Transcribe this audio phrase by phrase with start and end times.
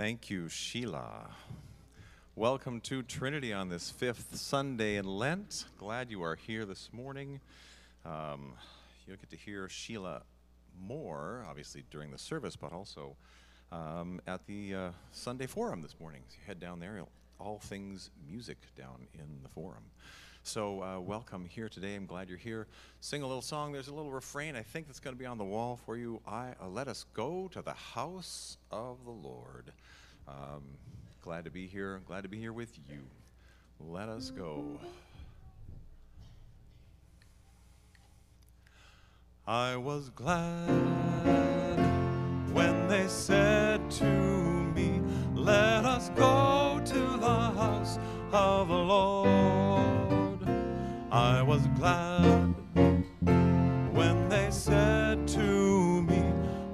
[0.00, 1.28] Thank you, Sheila.
[2.34, 5.66] Welcome to Trinity on this fifth Sunday in Lent.
[5.76, 7.38] Glad you are here this morning.
[8.06, 8.54] Um,
[9.06, 10.22] you'll get to hear Sheila
[10.82, 13.14] more, obviously, during the service, but also
[13.72, 16.22] um, at the uh, Sunday Forum this morning.
[16.28, 17.04] So you head down there,
[17.38, 19.84] all things music down in the Forum.
[20.42, 21.94] So, uh, welcome here today.
[21.94, 22.66] I'm glad you're here.
[23.00, 23.72] Sing a little song.
[23.72, 26.20] There's a little refrain I think that's going to be on the wall for you.
[26.26, 29.70] I uh, let us go to the house of the Lord.
[30.26, 30.62] Um,
[31.22, 32.00] glad to be here.
[32.06, 33.00] Glad to be here with you.
[33.78, 34.64] Let us go.
[39.46, 40.68] I was glad
[42.52, 45.00] when they said to me,
[45.34, 47.98] Let us go to the house
[48.32, 49.19] of the Lord.
[51.50, 52.54] Was glad
[53.92, 56.22] when they said to me,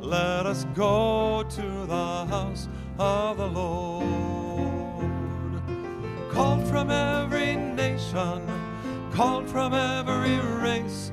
[0.01, 2.69] Let us go to the house
[2.99, 4.07] of the Lord.
[6.31, 8.47] Called from every nation,
[9.13, 11.11] called from every race,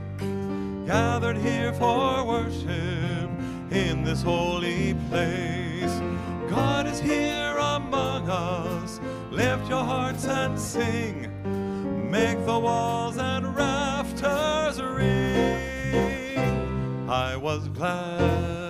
[0.85, 3.29] gathered here for worship
[3.71, 6.01] in this holy place.
[6.49, 8.99] God is here among us.
[9.31, 11.32] Lift your hearts and sing
[12.13, 16.39] make the walls and rafters ring.
[17.09, 18.62] I was glad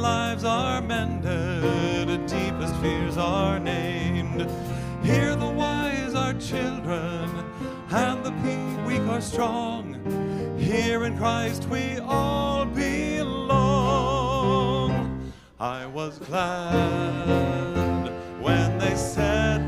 [0.00, 4.50] lives are mended, the deepest fears are named.
[5.02, 7.28] Here the wise are children,
[7.90, 8.32] and the
[8.86, 9.96] weak are strong.
[10.58, 13.70] Here in Christ we all belong.
[15.58, 18.08] I was glad
[18.40, 19.59] when they said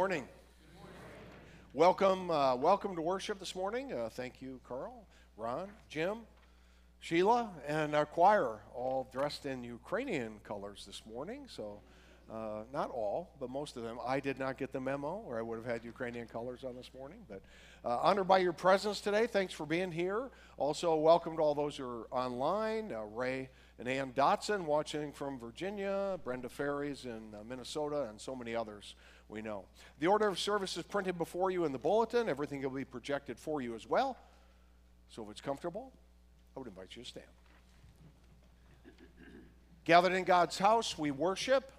[0.00, 0.28] Good morning.
[1.74, 3.92] Welcome, uh, welcome to worship this morning.
[3.92, 5.06] Uh, thank you, Carl,
[5.36, 6.20] Ron, Jim,
[7.00, 11.42] Sheila, and our choir, all dressed in Ukrainian colors this morning.
[11.48, 11.82] So,
[12.32, 13.98] uh, not all, but most of them.
[14.06, 16.90] I did not get the memo, or I would have had Ukrainian colors on this
[16.96, 17.18] morning.
[17.28, 17.42] But
[17.84, 19.26] uh, honored by your presence today.
[19.26, 20.30] Thanks for being here.
[20.56, 22.90] Also, welcome to all those who are online.
[22.90, 28.34] Uh, Ray and Ann Dotson watching from Virginia, Brenda Ferries in uh, Minnesota, and so
[28.34, 28.94] many others
[29.30, 29.64] we know.
[29.98, 32.28] The order of service is printed before you in the bulletin.
[32.28, 34.16] Everything will be projected for you as well.
[35.08, 35.92] So if it's comfortable,
[36.56, 37.26] I would invite you to stand.
[39.84, 41.72] Gathered in God's house, we worship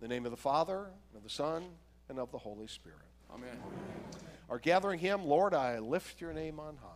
[0.00, 1.64] the name of the Father, and of the Son,
[2.08, 2.98] and of the Holy Spirit.
[3.32, 3.56] Amen.
[4.50, 6.95] Our gathering hymn, Lord, I lift your name on high.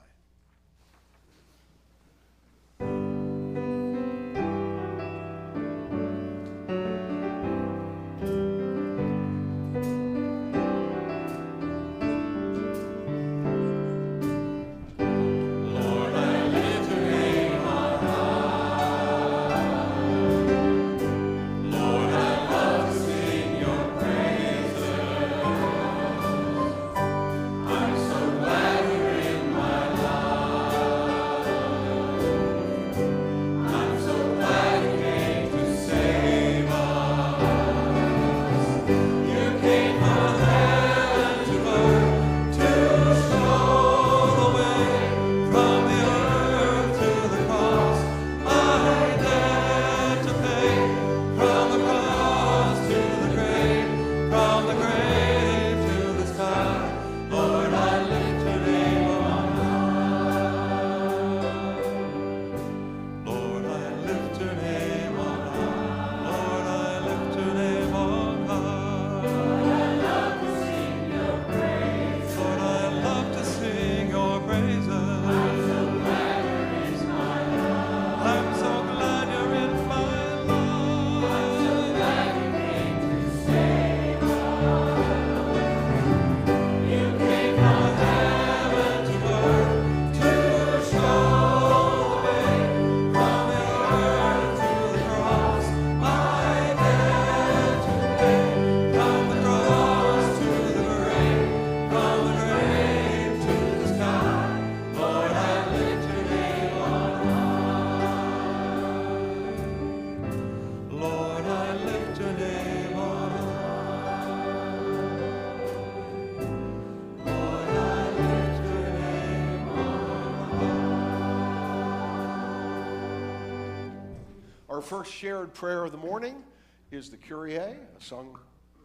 [124.80, 126.42] Our first shared prayer of the morning
[126.90, 128.38] is the Kyrie, a sung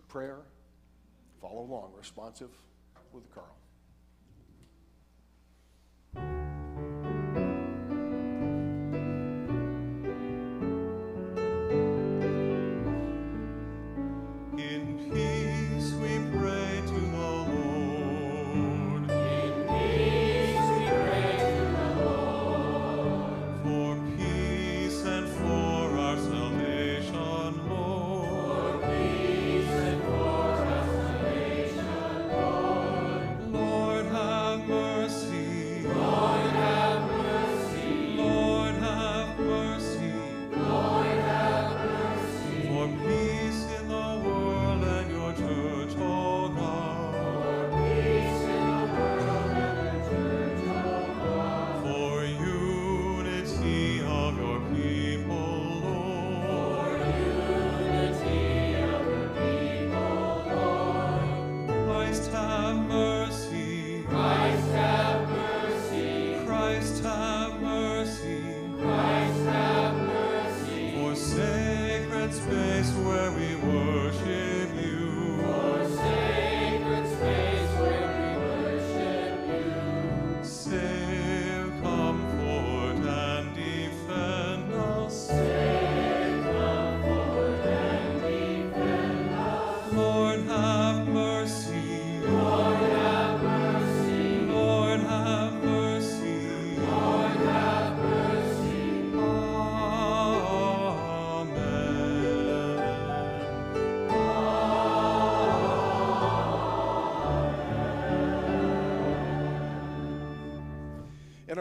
[0.10, 0.40] prayer.
[1.40, 2.50] Follow along, responsive
[3.14, 3.56] with Carl.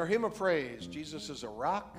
[0.06, 1.93] Hymn of praise, Jesus is a rock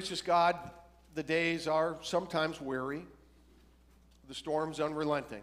[0.00, 0.56] gracious God,
[1.14, 3.02] the days are sometimes weary,
[4.28, 5.42] the storm's unrelenting.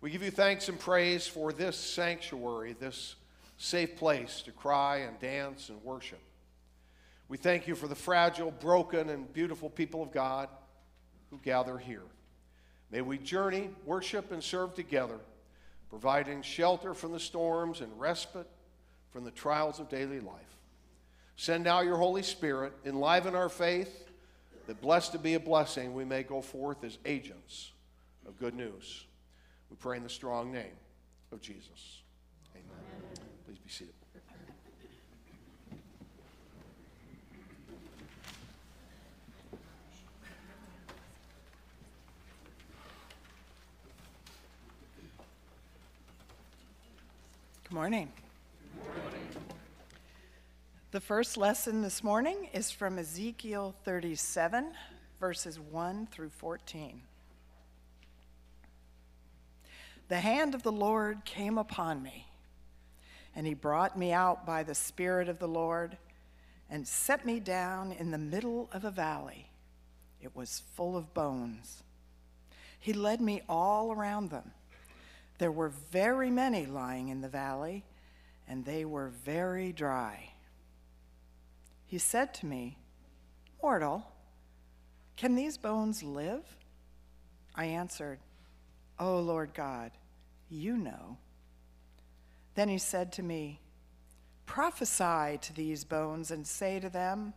[0.00, 3.14] We give you thanks and praise for this sanctuary, this
[3.58, 6.18] safe place to cry and dance and worship.
[7.28, 10.48] We thank you for the fragile, broken, and beautiful people of God
[11.30, 12.02] who gather here.
[12.90, 15.20] May we journey, worship, and serve together,
[15.90, 18.50] providing shelter from the storms and respite
[19.12, 20.58] from the trials of daily life.
[21.36, 24.08] Send out your Holy Spirit, enliven our faith,
[24.66, 27.72] that blessed to be a blessing, we may go forth as agents
[28.26, 29.06] of good news.
[29.70, 30.76] We pray in the strong name
[31.32, 32.02] of Jesus.
[32.54, 32.64] Amen.
[33.00, 33.26] Amen.
[33.46, 33.94] Please be seated.
[47.64, 48.12] Good morning.
[50.92, 54.74] The first lesson this morning is from Ezekiel 37,
[55.18, 57.00] verses 1 through 14.
[60.08, 62.26] The hand of the Lord came upon me,
[63.34, 65.96] and he brought me out by the Spirit of the Lord
[66.68, 69.48] and set me down in the middle of a valley.
[70.20, 71.82] It was full of bones.
[72.78, 74.50] He led me all around them.
[75.38, 77.82] There were very many lying in the valley,
[78.46, 80.31] and they were very dry.
[81.92, 82.78] He said to me,
[83.62, 84.10] Mortal,
[85.14, 86.56] can these bones live?
[87.54, 88.18] I answered,
[88.98, 89.90] O oh, Lord God,
[90.48, 91.18] you know.
[92.54, 93.60] Then he said to me,
[94.46, 97.34] Prophesy to these bones and say to them,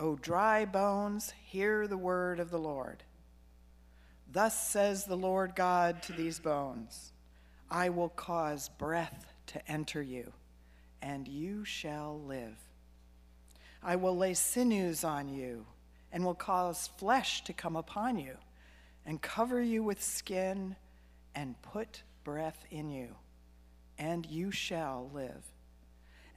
[0.00, 3.04] O dry bones, hear the word of the Lord.
[4.32, 7.12] Thus says the Lord God to these bones
[7.70, 10.32] I will cause breath to enter you,
[11.00, 12.67] and you shall live.
[13.82, 15.66] I will lay sinews on you,
[16.12, 18.36] and will cause flesh to come upon you,
[19.06, 20.76] and cover you with skin,
[21.34, 23.14] and put breath in you,
[23.98, 25.44] and you shall live.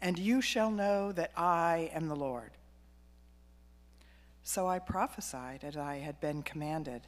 [0.01, 2.51] And you shall know that I am the Lord.
[4.43, 7.01] So I prophesied as I had been commanded.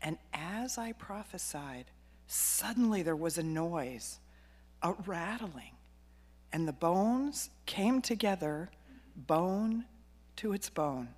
[0.00, 1.84] And as I prophesied,
[2.26, 4.18] suddenly there was a noise,
[4.82, 5.76] a rattling,
[6.52, 8.70] and the bones came together,
[9.16, 9.84] bone
[10.36, 11.08] to its bone.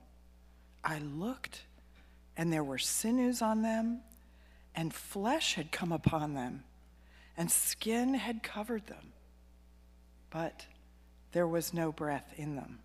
[0.83, 1.63] I looked,
[2.37, 4.01] and there were sinews on them,
[4.75, 6.65] and flesh had come upon them,
[7.37, 9.13] and skin had covered them,
[10.31, 10.67] but
[11.33, 12.81] there was no breath in them.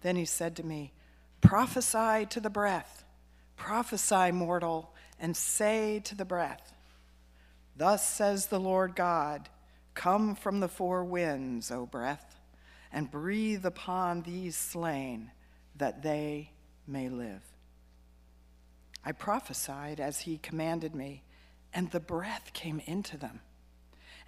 [0.00, 0.92] Then he said to me,
[1.40, 3.04] Prophesy to the breath
[3.56, 6.72] Prophesy, mortal, and say to the breath,
[7.76, 9.48] Thus says the Lord God,
[9.94, 12.40] Come from the four winds, O breath,
[12.94, 15.32] and breathe upon these slain,
[15.74, 16.52] that they
[16.86, 17.42] may live.
[19.04, 21.24] I prophesied as he commanded me,
[21.74, 23.40] and the breath came into them,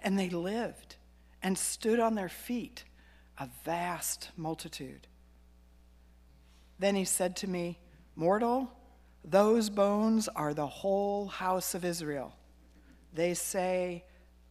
[0.03, 0.97] and they lived
[1.41, 2.83] and stood on their feet,
[3.37, 5.07] a vast multitude.
[6.77, 7.79] Then he said to me,
[8.17, 8.69] Mortal,
[9.23, 12.35] those bones are the whole house of Israel.
[13.13, 14.03] They say,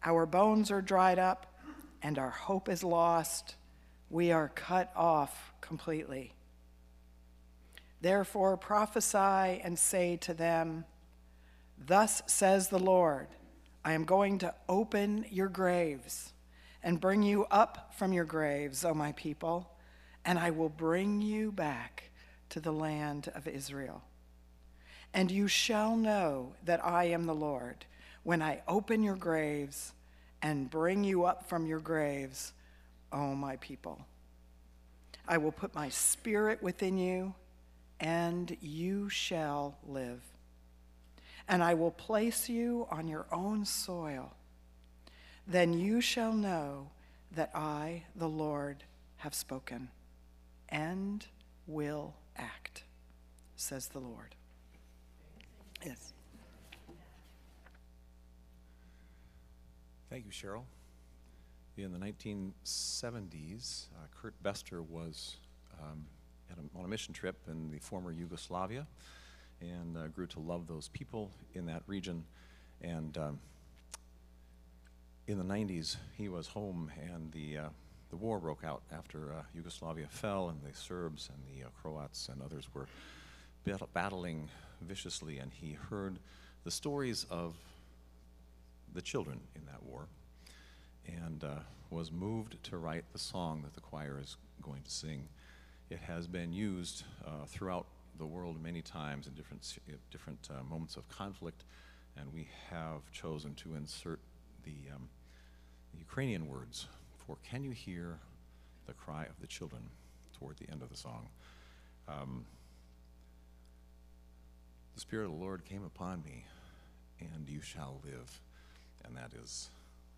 [0.03, 1.55] Our bones are dried up,
[2.03, 3.57] and our hope is lost.
[4.11, 6.33] We are cut off completely.
[8.01, 10.85] Therefore prophesy and say to them,
[11.79, 13.29] Thus says the Lord,
[13.85, 16.33] I am going to open your graves
[16.83, 19.71] and bring you up from your graves, O my people,
[20.25, 22.11] and I will bring you back
[22.51, 24.03] to the land of Israel.
[25.13, 27.87] And you shall know that I am the Lord
[28.23, 29.93] when I open your graves
[30.43, 32.53] and bring you up from your graves,
[33.17, 34.07] O my people.
[35.27, 37.35] I will put my spirit within you,
[37.99, 40.21] and you shall live.
[41.49, 44.35] And I will place you on your own soil.
[45.47, 46.91] Then you shall know
[47.33, 48.85] that I, the Lord,
[49.19, 49.89] have spoken
[50.69, 51.25] and
[51.67, 52.85] will act,
[53.57, 54.35] says the Lord.
[55.85, 56.13] Yes.
[60.11, 60.65] Thank you, Cheryl.
[61.79, 65.37] In the 1970s, uh, Kurt Bestor was
[65.79, 66.07] um,
[66.51, 68.87] a, on a mission trip in the former Yugoslavia
[69.61, 72.25] and uh, grew to love those people in that region.
[72.81, 73.39] And um,
[75.27, 77.69] in the 90s, he was home, and the uh,
[78.09, 82.31] the war broke out after uh, Yugoslavia fell, and the Serbs and the uh, Croats
[82.31, 82.87] and others were
[83.93, 84.49] battling
[84.81, 86.19] viciously, and he heard
[86.65, 87.55] the stories of
[88.95, 90.07] the children in that war
[91.07, 95.29] and uh, was moved to write the song that the choir is going to sing.
[95.91, 97.87] It has been used uh, throughout
[98.19, 99.79] the world many times in different,
[100.11, 101.65] different uh, moments of conflict,
[102.17, 104.21] and we have chosen to insert
[104.65, 105.09] the, um,
[105.93, 106.87] the Ukrainian words
[107.27, 108.19] for Can You Hear
[108.87, 109.83] the Cry of the Children
[110.39, 111.29] toward the end of the song.
[112.09, 112.45] Um,
[114.95, 116.47] the Spirit of the Lord came upon me,
[117.21, 118.41] and you shall live.
[119.05, 119.69] And that is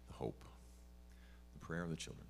[0.06, 0.44] the hope,
[1.68, 2.26] prayer of the children.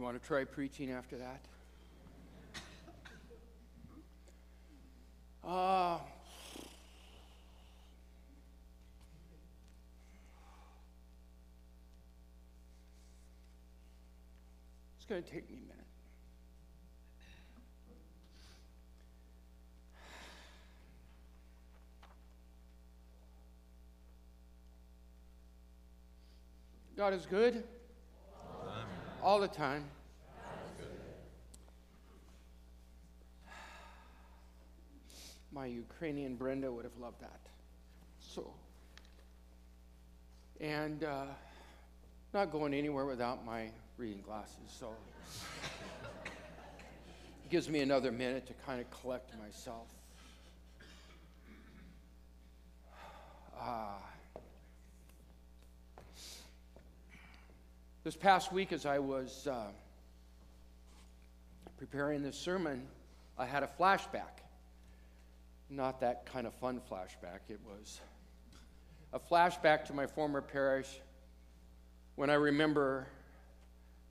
[0.00, 1.42] You want to try preaching after that?
[5.46, 5.98] Uh,
[14.96, 15.84] it's going to take me a minute.
[26.96, 27.64] God is good
[29.22, 29.84] all the time.
[35.52, 37.40] My Ukrainian Brenda would have loved that.
[38.20, 38.52] So,
[40.60, 41.24] and uh,
[42.32, 44.90] not going anywhere without my reading glasses, so
[46.24, 49.88] it gives me another minute to kind of collect myself.
[53.58, 53.98] Ah.
[58.02, 59.66] This past week, as I was uh,
[61.76, 62.86] preparing this sermon,
[63.36, 64.40] I had a flashback.
[65.68, 68.00] Not that kind of fun flashback, it was
[69.12, 71.00] a flashback to my former parish
[72.16, 73.06] when I remember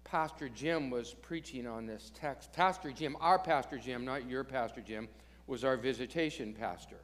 [0.04, 2.54] Pastor Jim was preaching on this text.
[2.54, 5.08] Pastor Jim, our Pastor Jim, not your Pastor Jim,
[5.48, 7.00] was our visitation pastor.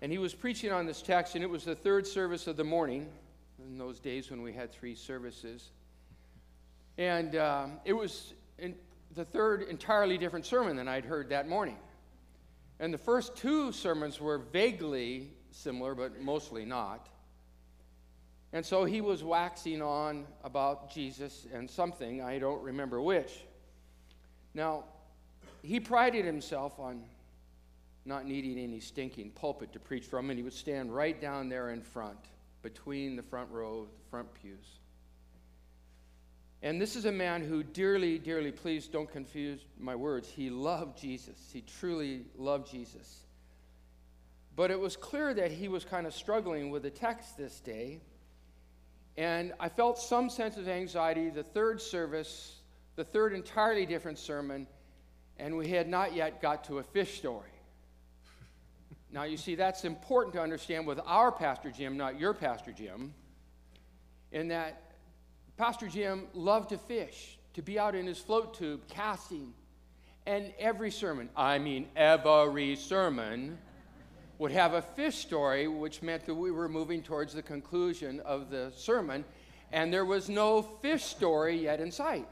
[0.00, 2.64] And he was preaching on this text, and it was the third service of the
[2.64, 3.08] morning
[3.66, 5.70] in those days when we had three services.
[6.98, 8.34] And um, it was
[9.14, 11.76] the third entirely different sermon than I'd heard that morning.
[12.80, 17.08] And the first two sermons were vaguely similar, but mostly not.
[18.52, 23.44] And so he was waxing on about Jesus and something, I don't remember which.
[24.54, 24.84] Now,
[25.62, 27.02] he prided himself on
[28.04, 31.70] not needing any stinking pulpit to preach from, and he would stand right down there
[31.70, 32.18] in front
[32.62, 34.78] between the front row, the front pews.
[36.62, 40.96] And this is a man who dearly, dearly, please don't confuse my words, he loved
[40.96, 41.50] Jesus.
[41.52, 43.18] He truly loved Jesus.
[44.54, 48.00] But it was clear that he was kind of struggling with the text this day.
[49.16, 51.30] And I felt some sense of anxiety.
[51.30, 52.60] The third service,
[52.96, 54.66] the third entirely different sermon,
[55.38, 57.51] and we had not yet got to a fish story.
[59.12, 63.12] Now, you see, that's important to understand with our Pastor Jim, not your Pastor Jim,
[64.32, 64.92] in that
[65.58, 69.52] Pastor Jim loved to fish, to be out in his float tube casting.
[70.24, 73.58] And every sermon, I mean every sermon,
[74.38, 78.50] would have a fish story, which meant that we were moving towards the conclusion of
[78.50, 79.24] the sermon,
[79.72, 82.28] and there was no fish story yet in sight.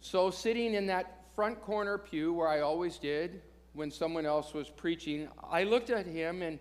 [0.00, 3.40] So, sitting in that front corner pew where I always did,
[3.74, 6.58] when someone else was preaching, I looked at him and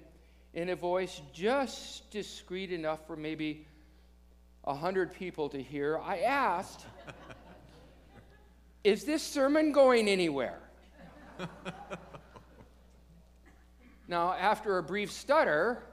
[0.54, 3.66] in a voice just discreet enough for maybe
[4.66, 6.86] a hundred people to hear, I asked,
[8.84, 10.60] Is this sermon going anywhere?
[14.08, 15.84] now, after a brief stutter,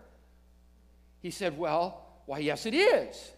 [1.20, 3.32] he said, Well, why, yes, it is.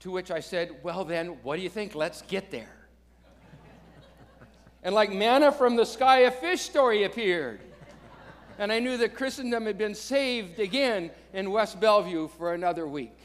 [0.00, 1.94] To which I said, Well, then, what do you think?
[1.94, 2.77] Let's get there.
[4.82, 7.60] And like manna from the sky, a fish story appeared.
[8.58, 13.16] And I knew that Christendom had been saved again in West Bellevue for another week.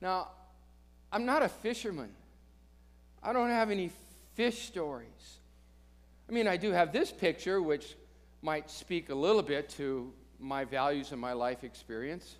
[0.00, 0.28] Now,
[1.12, 2.10] I'm not a fisherman.
[3.22, 3.90] I don't have any
[4.34, 5.38] fish stories.
[6.28, 7.96] I mean, I do have this picture, which
[8.42, 12.36] might speak a little bit to my values and my life experience.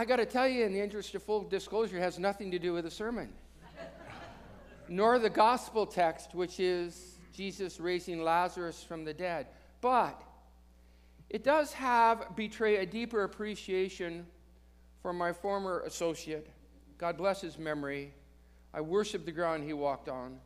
[0.00, 2.72] I got to tell you, in the interest of full disclosure, has nothing to do
[2.72, 3.34] with the sermon,
[4.88, 9.48] nor the gospel text, which is Jesus raising Lazarus from the dead.
[9.82, 10.18] But
[11.28, 14.26] it does have betray a deeper appreciation
[15.02, 16.48] for my former associate.
[16.96, 18.14] God bless his memory.
[18.72, 20.40] I worship the ground he walked on.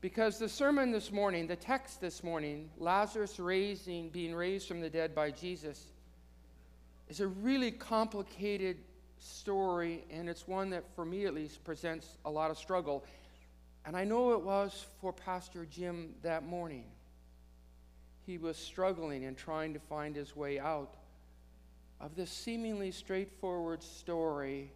[0.00, 4.88] Because the sermon this morning, the text this morning, Lazarus raising, being raised from the
[4.88, 5.86] dead by Jesus,
[7.08, 8.78] is a really complicated
[9.18, 13.04] story, and it's one that, for me at least, presents a lot of struggle.
[13.84, 16.84] And I know it was for Pastor Jim that morning.
[18.26, 20.96] He was struggling and trying to find his way out
[22.00, 24.72] of this seemingly straightforward story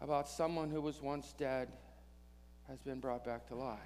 [0.00, 1.68] about someone who was once dead
[2.68, 3.78] has been brought back to life.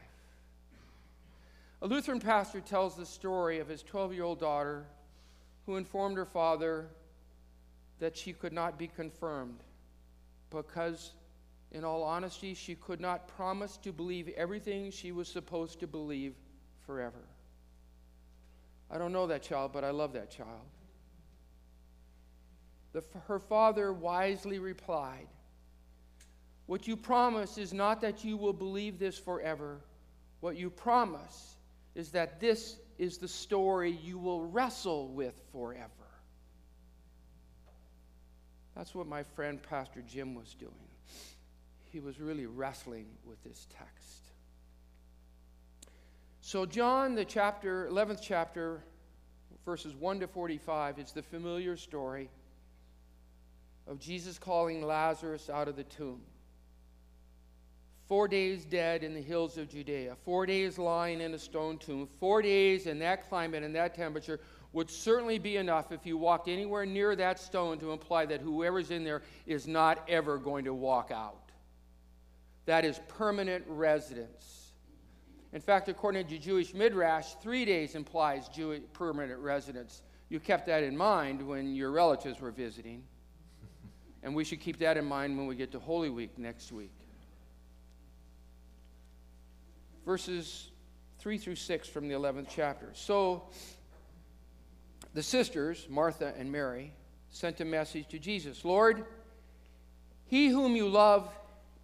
[1.82, 4.86] A Lutheran pastor tells the story of his 12 year old daughter
[5.66, 6.86] who informed her father
[8.02, 9.60] that she could not be confirmed
[10.50, 11.12] because,
[11.70, 16.34] in all honesty, she could not promise to believe everything she was supposed to believe
[16.84, 17.22] forever.
[18.90, 20.66] I don't know that child, but I love that child.
[22.92, 25.28] The, her father wisely replied,
[26.66, 29.78] What you promise is not that you will believe this forever.
[30.40, 31.54] What you promise
[31.94, 36.01] is that this is the story you will wrestle with forever.
[38.74, 40.72] That's what my friend Pastor Jim was doing.
[41.90, 44.22] He was really wrestling with this text.
[46.40, 48.82] So, John, the chapter, 11th chapter,
[49.64, 52.30] verses 1 to 45, is the familiar story
[53.86, 56.20] of Jesus calling Lazarus out of the tomb.
[58.08, 62.08] Four days dead in the hills of Judea, four days lying in a stone tomb,
[62.18, 64.40] four days in that climate and that temperature
[64.72, 68.90] would certainly be enough if you walked anywhere near that stone to imply that whoever's
[68.90, 71.50] in there is not ever going to walk out.
[72.64, 74.72] That is permanent residence.
[75.52, 78.48] In fact, according to Jewish Midrash, three days implies
[78.94, 80.02] permanent residence.
[80.30, 83.02] You kept that in mind when your relatives were visiting.
[84.22, 86.92] And we should keep that in mind when we get to Holy Week next week.
[90.06, 90.70] Verses
[91.18, 92.90] 3 through 6 from the 11th chapter.
[92.94, 93.44] So,
[95.14, 96.92] the sisters, Martha and Mary,
[97.30, 99.04] sent a message to Jesus Lord,
[100.26, 101.28] he whom you love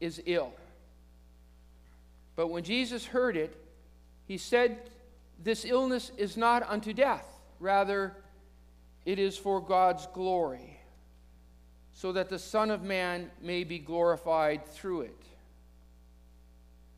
[0.00, 0.52] is ill.
[2.36, 3.54] But when Jesus heard it,
[4.26, 4.78] he said,
[5.42, 7.26] This illness is not unto death,
[7.58, 8.14] rather,
[9.04, 10.78] it is for God's glory,
[11.92, 15.22] so that the Son of Man may be glorified through it.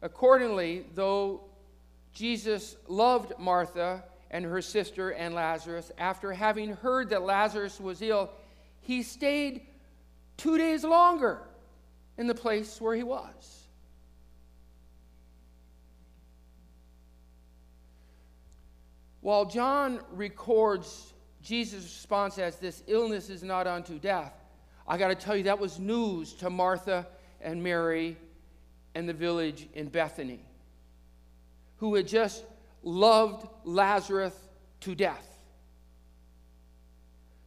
[0.03, 1.43] Accordingly, though
[2.12, 8.31] Jesus loved Martha and her sister and Lazarus, after having heard that Lazarus was ill,
[8.81, 9.66] he stayed
[10.37, 11.40] two days longer
[12.16, 13.61] in the place where he was.
[19.21, 21.12] While John records
[21.43, 24.33] Jesus' response as this illness is not unto death,
[24.87, 27.07] I got to tell you that was news to Martha
[27.40, 28.16] and Mary
[28.95, 30.40] and the village in Bethany,
[31.77, 32.45] who had just
[32.83, 34.35] loved Lazarus
[34.81, 35.27] to death.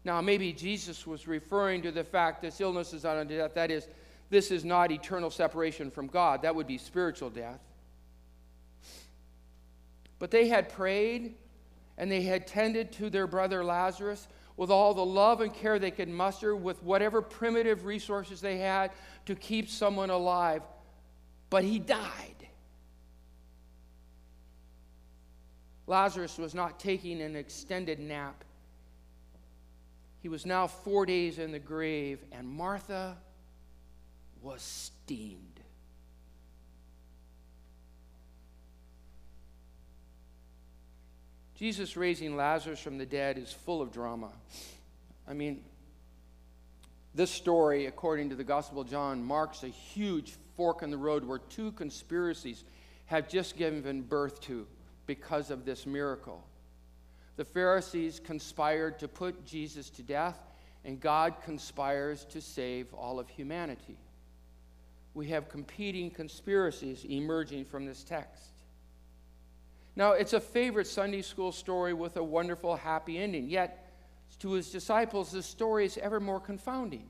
[0.05, 3.53] Now, maybe Jesus was referring to the fact this illness is not unto death.
[3.53, 3.87] That is,
[4.29, 6.41] this is not eternal separation from God.
[6.41, 7.59] That would be spiritual death.
[10.19, 11.35] But they had prayed
[11.97, 15.91] and they had tended to their brother Lazarus with all the love and care they
[15.91, 18.91] could muster, with whatever primitive resources they had
[19.25, 20.61] to keep someone alive.
[21.49, 22.32] But he died.
[25.87, 28.43] Lazarus was not taking an extended nap.
[30.21, 33.17] He was now four days in the grave, and Martha
[34.41, 35.59] was steamed.
[41.55, 44.29] Jesus raising Lazarus from the dead is full of drama.
[45.27, 45.63] I mean,
[47.15, 51.23] this story, according to the Gospel of John, marks a huge fork in the road
[51.23, 52.63] where two conspiracies
[53.05, 54.65] have just given birth to
[55.05, 56.43] because of this miracle.
[57.35, 60.37] The Pharisees conspired to put Jesus to death,
[60.85, 63.97] and God conspires to save all of humanity.
[65.13, 68.51] We have competing conspiracies emerging from this text.
[69.95, 73.47] Now, it's a favorite Sunday school story with a wonderful, happy ending.
[73.47, 73.91] Yet,
[74.39, 77.07] to his disciples, the story is ever more confounding.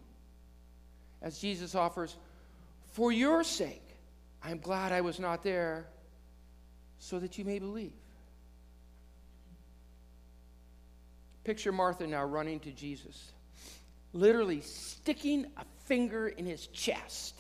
[1.22, 2.18] As Jesus offers,
[2.92, 3.98] For your sake,
[4.44, 5.88] I am glad I was not there,
[7.04, 7.92] so that you may believe.
[11.44, 13.34] Picture Martha now running to Jesus,
[14.14, 17.36] literally sticking a finger in his chest.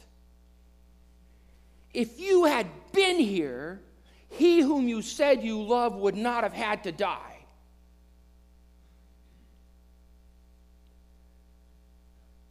[1.94, 3.80] If you had been here,
[4.28, 7.46] he whom you said you love would not have had to die.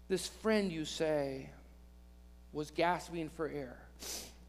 [0.09, 1.51] This friend, you say,
[2.55, 3.77] was gasping for air.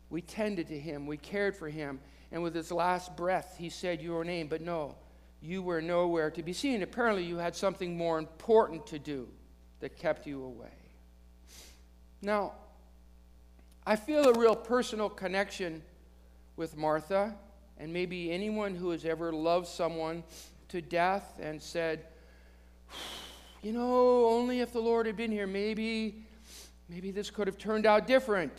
[0.09, 1.99] We tended to him, we cared for him,
[2.34, 4.47] and with his last breath, he said your name.
[4.47, 4.95] But no,
[5.39, 6.81] you were nowhere to be seen.
[6.81, 9.29] Apparently, you had something more important to do
[9.79, 10.73] that kept you away.
[12.23, 12.53] Now,
[13.86, 15.84] I feel a real personal connection
[16.55, 17.36] with Martha,
[17.77, 20.23] and maybe anyone who has ever loved someone
[20.69, 22.07] to death and said,
[23.61, 26.25] you know, only if the Lord had been here, maybe,
[26.89, 28.53] maybe this could have turned out different.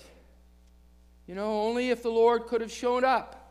[1.27, 3.44] You know, only if the Lord could have shown up,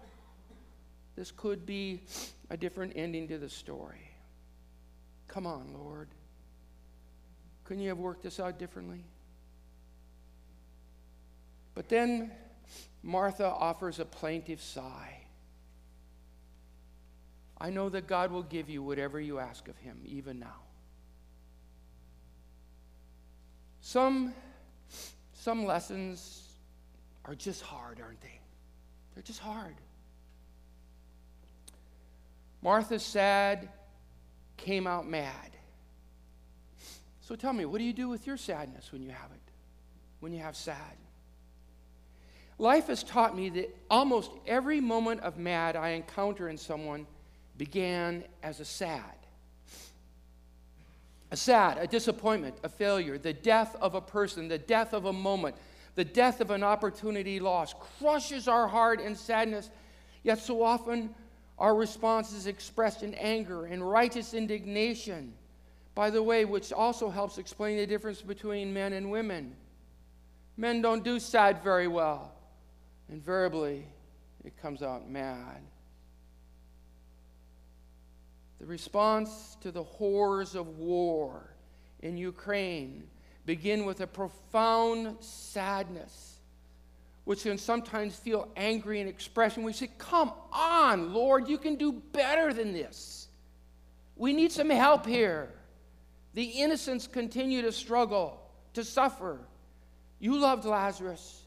[1.16, 2.02] this could be
[2.50, 4.10] a different ending to the story.
[5.28, 6.10] Come on, Lord.
[7.64, 9.04] Couldn't you have worked this out differently?
[11.76, 12.32] But then
[13.02, 15.20] Martha offers a plaintive sigh.
[17.60, 20.62] I know that God will give you whatever you ask of Him, even now.
[23.82, 24.34] Some,
[25.34, 26.50] some lessons
[27.26, 28.40] are just hard, aren't they?
[29.14, 29.76] They're just hard.
[32.64, 33.68] Martha's sad
[34.56, 35.52] came out mad.
[37.20, 39.52] So tell me, what do you do with your sadness when you have it?
[40.22, 40.98] When you have sad?
[42.58, 47.06] Life has taught me that almost every moment of mad I encounter in someone
[47.58, 49.02] began as a sad.
[51.32, 55.14] A sad, a disappointment, a failure, the death of a person, the death of a
[55.14, 55.56] moment,
[55.96, 59.70] the death of an opportunity lost crushes our heart in sadness.
[60.24, 61.14] Yet so often
[61.58, 65.34] our response is expressed in anger and righteous indignation.
[65.96, 69.56] By the way, which also helps explain the difference between men and women.
[70.58, 72.34] Men don't do sad very well
[73.10, 73.86] invariably
[74.44, 75.62] it comes out mad.
[78.60, 81.54] The response to the horrors of war
[82.02, 83.04] in Ukraine
[83.46, 86.33] begin with a profound sadness,
[87.26, 89.64] which can sometimes feel angry in expression.
[89.64, 93.28] We say, Come on, Lord, you can do better than this.
[94.16, 95.50] We need some help here.
[96.34, 98.42] The innocents continue to struggle,
[98.74, 99.40] to suffer.
[100.20, 101.42] You loved Lazarus.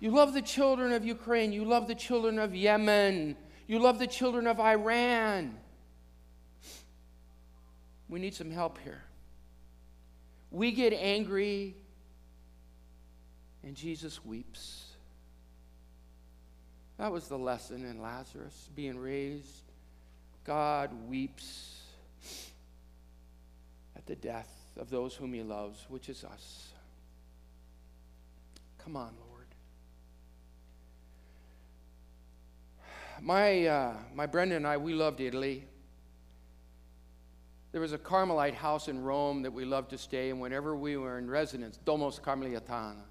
[0.00, 1.52] You love the children of Ukraine.
[1.52, 3.36] You love the children of Yemen.
[3.66, 5.56] You love the children of Iran.
[8.08, 9.02] We need some help here.
[10.50, 11.74] We get angry,
[13.62, 14.83] and Jesus weeps.
[16.98, 19.62] That was the lesson in Lazarus being raised.
[20.44, 21.80] God weeps
[23.96, 26.68] at the death of those whom he loves, which is us.
[28.78, 29.34] Come on, Lord.
[33.20, 35.64] my, uh, my Brenda and I, we loved Italy.
[37.72, 40.96] There was a Carmelite house in Rome that we loved to stay and whenever we
[40.96, 43.02] were in residence, Domus Carmelitana.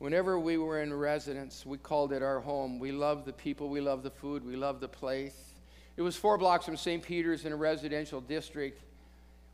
[0.00, 2.78] Whenever we were in residence, we called it our home.
[2.78, 5.52] We loved the people, we loved the food, we loved the place.
[5.98, 7.02] It was four blocks from St.
[7.02, 8.80] Peter's in a residential district.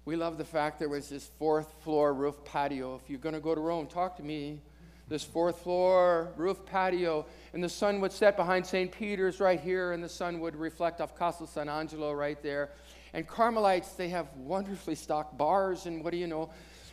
[0.05, 2.95] We loved the fact there was this fourth floor roof patio.
[2.95, 4.61] If you're going to go to Rome, talk to me
[5.09, 8.93] this fourth floor roof patio, and the sun would set behind St.
[8.93, 12.71] Peter's right here, and the sun would reflect off Castel San Angelo right there.
[13.15, 16.51] And Carmelites, they have wonderfully stocked bars, and what do you know?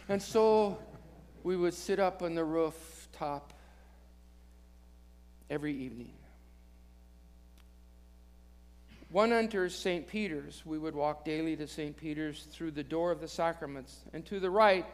[0.10, 0.80] And so
[1.44, 2.44] we would sit up on the
[3.24, 3.54] rooftop
[5.50, 6.14] every evening.
[9.12, 10.08] One enters St.
[10.08, 10.64] Peter's.
[10.66, 11.96] We would walk daily to St.
[11.96, 14.02] Peter's through the door of the sacraments.
[14.12, 14.86] And to the right,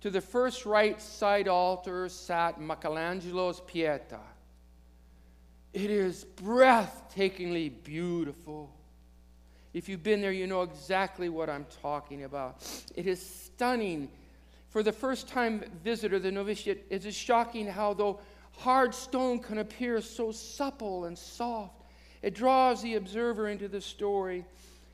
[0.00, 4.20] to the first right side altar sat Michelangelo's Pieta.
[5.72, 8.74] It is breathtakingly beautiful.
[9.72, 12.66] If you've been there, you know exactly what I'm talking about.
[12.96, 14.08] It is stunning.
[14.70, 18.20] For the first time visitor, the novitiate, it is shocking how, though
[18.52, 21.84] hard stone can appear so supple and soft,
[22.22, 24.44] it draws the observer into the story.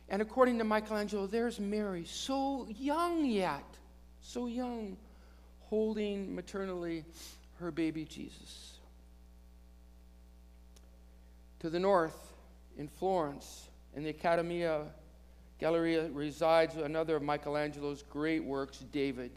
[0.08, 3.64] And according to Michelangelo, there's Mary, so young yet,
[4.20, 4.96] so young,
[5.60, 7.04] holding maternally
[7.58, 8.78] her baby Jesus.
[11.60, 12.34] To the north,
[12.76, 14.82] in Florence, in the Accademia
[15.58, 19.32] Galleria, resides another of Michelangelo's great works, David.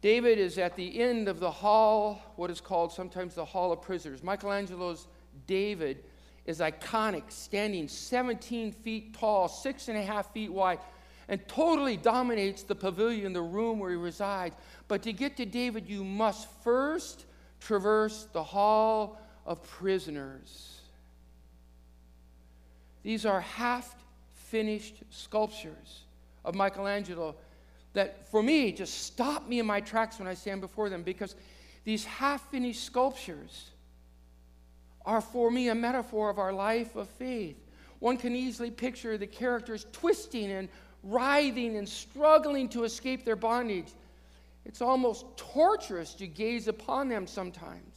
[0.00, 3.82] David is at the end of the hall, what is called sometimes the Hall of
[3.82, 4.22] Prisoners.
[4.22, 5.08] Michelangelo's
[5.46, 6.04] David
[6.46, 10.78] is iconic, standing 17 feet tall, six and a half feet wide,
[11.28, 14.54] and totally dominates the pavilion, the room where he resides.
[14.86, 17.26] But to get to David, you must first
[17.60, 20.80] traverse the Hall of Prisoners.
[23.02, 23.96] These are half
[24.32, 26.04] finished sculptures
[26.44, 27.34] of Michelangelo
[27.98, 31.34] that for me just stop me in my tracks when I stand before them because
[31.84, 33.70] these half finished sculptures
[35.04, 37.56] are for me a metaphor of our life of faith.
[37.98, 40.68] One can easily picture the characters twisting and
[41.02, 43.92] writhing and struggling to escape their bondage.
[44.64, 47.96] It's almost torturous to gaze upon them sometimes.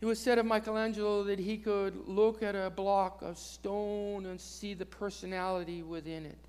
[0.00, 4.38] It was said of Michelangelo that he could look at a block of stone and
[4.38, 6.47] see the personality within it.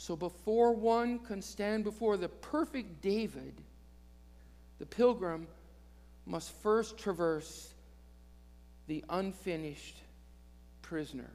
[0.00, 3.52] So before one can stand before the perfect David,
[4.78, 5.46] the pilgrim
[6.24, 7.74] must first traverse
[8.86, 9.98] the unfinished
[10.80, 11.26] prisoners.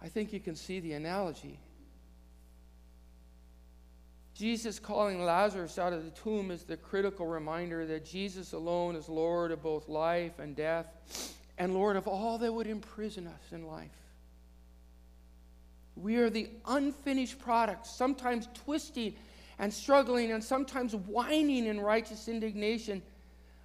[0.00, 1.58] I think you can see the analogy.
[4.36, 9.08] Jesus calling Lazarus out of the tomb is the critical reminder that Jesus alone is
[9.08, 10.86] Lord of both life and death,
[11.58, 13.90] and Lord of all that would imprison us in life.
[16.00, 19.14] We are the unfinished product, sometimes twisting
[19.58, 23.02] and struggling, and sometimes whining in righteous indignation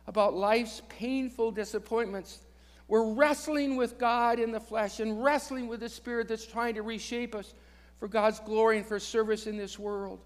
[0.08, 2.40] about life's painful disappointments.
[2.88, 6.82] We're wrestling with God in the flesh and wrestling with the Spirit that's trying to
[6.82, 7.54] reshape us
[8.00, 10.20] for God's glory and for service in this world.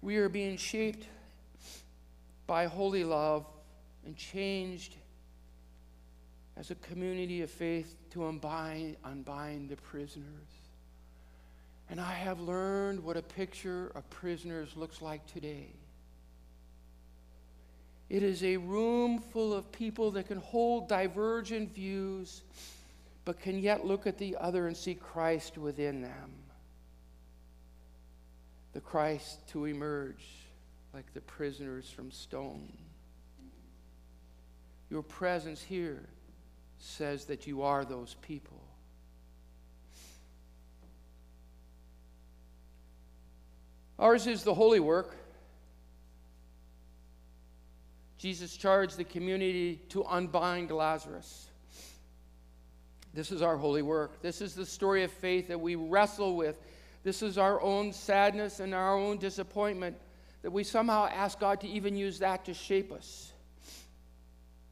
[0.00, 1.06] We are being shaped
[2.46, 3.46] by holy love
[4.06, 4.96] and changed
[6.58, 10.26] as a community of faith to unbind, unbind the prisoners.
[11.88, 15.68] And I have learned what a picture of prisoners looks like today.
[18.10, 22.42] It is a room full of people that can hold divergent views,
[23.24, 26.32] but can yet look at the other and see Christ within them.
[28.72, 30.24] The Christ to emerge
[30.92, 32.72] like the prisoners from stone.
[34.90, 36.08] Your presence here
[36.78, 38.60] says that you are those people.
[43.98, 45.16] Ours is the holy work.
[48.16, 51.48] Jesus charged the community to unbind Lazarus.
[53.14, 54.22] This is our holy work.
[54.22, 56.56] This is the story of faith that we wrestle with.
[57.02, 59.96] This is our own sadness and our own disappointment
[60.42, 63.32] that we somehow ask God to even use that to shape us.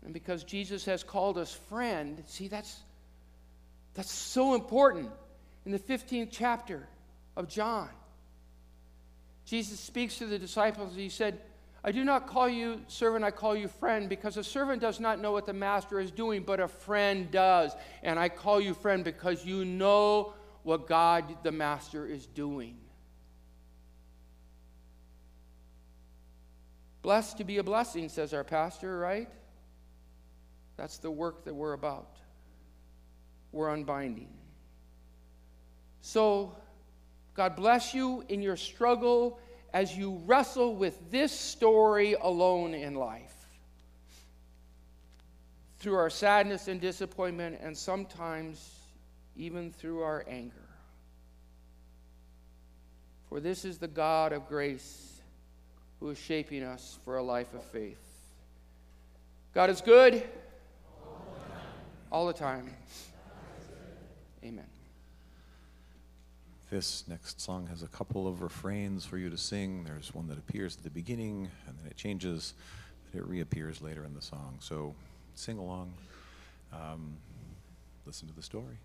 [0.06, 2.78] And because Jesus has called us friend, see, that's,
[3.94, 5.10] that's so important.
[5.66, 6.86] In the 15th chapter
[7.36, 7.88] of John,
[9.46, 10.94] Jesus speaks to the disciples.
[10.94, 11.40] He said,
[11.82, 15.20] I do not call you servant, I call you friend, because a servant does not
[15.20, 17.72] know what the master is doing, but a friend does.
[18.04, 22.76] And I call you friend because you know what God the master is doing.
[27.02, 29.28] Blessed to be a blessing, says our pastor, right?
[30.76, 32.16] That's the work that we're about.
[33.52, 34.28] We're unbinding.
[36.02, 36.54] So,
[37.34, 39.38] God bless you in your struggle
[39.72, 43.34] as you wrestle with this story alone in life.
[45.78, 48.72] Through our sadness and disappointment, and sometimes
[49.36, 50.54] even through our anger.
[53.28, 55.20] For this is the God of grace
[56.00, 57.98] who is shaping us for a life of faith.
[59.52, 60.22] God is good
[62.16, 62.74] all the time.
[64.42, 64.64] Amen.
[66.70, 69.84] This next song has a couple of refrains for you to sing.
[69.84, 72.54] There's one that appears at the beginning, and then it changes,
[73.12, 74.56] but it reappears later in the song.
[74.60, 74.94] So
[75.34, 75.92] sing along,
[76.72, 77.18] um,
[78.06, 78.78] listen to the story.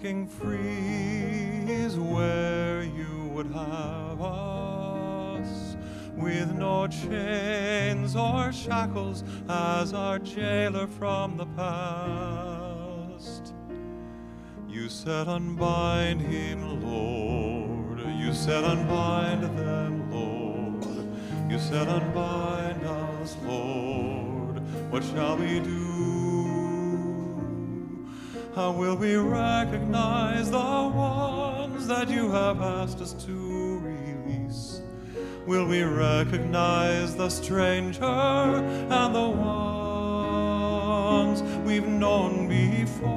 [0.00, 5.76] Walking free is where you would have us.
[6.16, 13.52] with no chains or shackles as our jailer from the past.
[14.68, 18.00] You said, Unbind him, Lord.
[18.18, 21.50] You said, Unbind them, Lord.
[21.50, 24.60] You said, Unbind us, Lord.
[24.90, 25.89] What shall we do?
[28.60, 34.82] How will we recognize the ones that you have asked us to release?
[35.46, 39.28] Will we recognize the stranger and the
[40.10, 43.08] ones we've known before?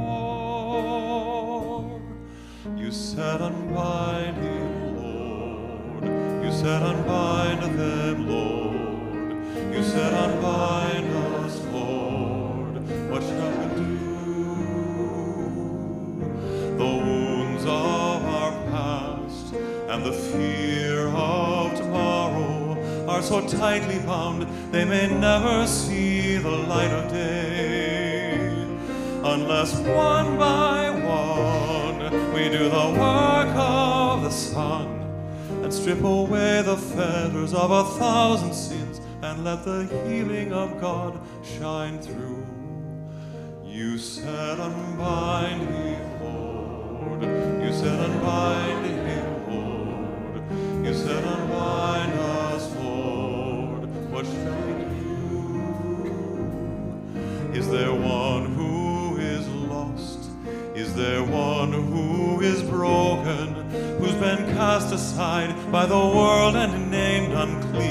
[2.78, 6.06] You said, Unbind him, Lord.
[6.46, 9.76] You said, Unbind them, Lord.
[9.76, 11.13] You said, Unbind
[20.04, 27.10] the fear of tomorrow are so tightly bound they may never see the light of
[27.10, 28.38] day.
[29.24, 34.88] Unless one by one we do the work of the sun
[35.64, 41.18] and strip away the fetters of a thousand sins and let the healing of God
[41.58, 42.46] shine through.
[43.64, 45.62] You said, Unbind
[46.22, 47.24] Lord.
[47.24, 48.93] You said, Unbind
[65.74, 67.84] by the world and named unclean?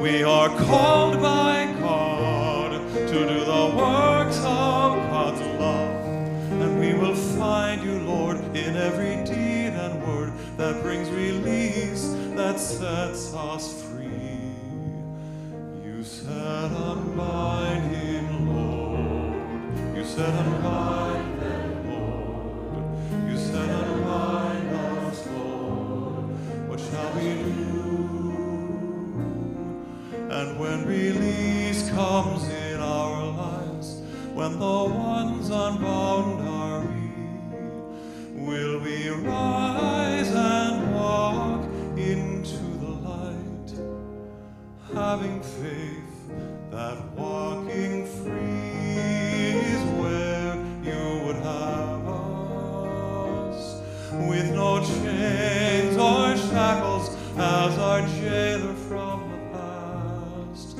[0.00, 1.39] We are called by
[12.80, 14.54] sets us free.
[15.84, 19.94] You said, Unbind him, Lord.
[19.94, 23.28] You said, Unbind them, Lord.
[23.28, 26.24] You said, Unbind us, Lord.
[26.70, 27.82] What shall we do?
[30.30, 34.00] And when release comes in our lives,
[34.32, 39.59] when the ones unbound are we, will we rise
[45.10, 46.30] having faith
[46.70, 50.54] that walking free is where
[50.84, 53.82] you would have us,
[54.28, 60.76] with no chains or shackles as our jailer from the past.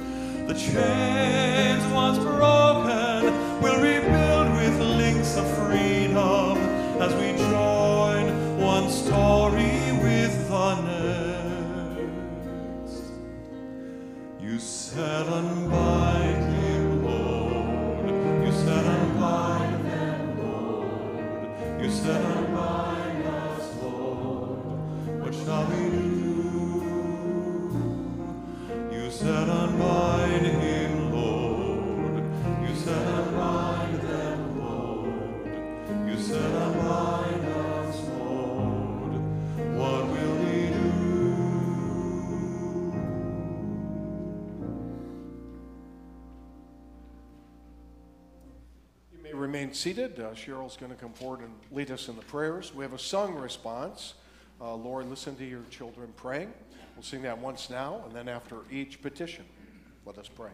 [0.46, 1.59] The chains
[49.70, 50.18] remain seated.
[50.18, 52.74] Uh, Cheryl's going to come forward and lead us in the prayers.
[52.74, 54.14] We have a sung response.
[54.60, 56.52] Uh, Lord, listen to your children praying.
[56.96, 59.44] We'll sing that once now, and then after each petition,
[60.04, 60.50] let us pray.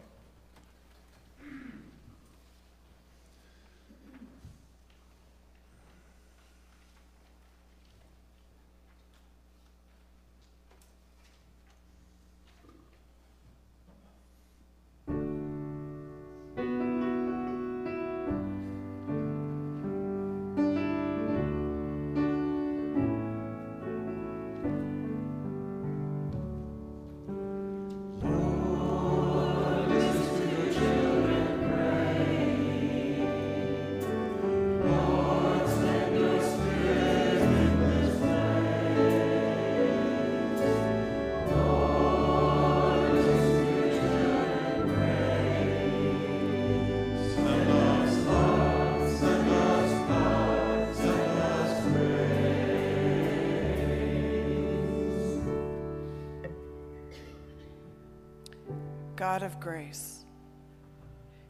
[59.37, 60.25] God of grace,